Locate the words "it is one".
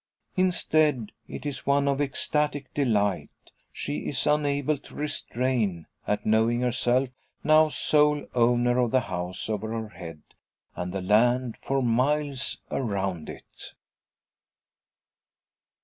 1.27-1.87